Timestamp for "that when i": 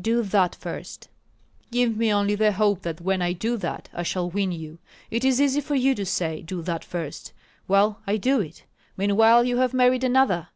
2.82-3.32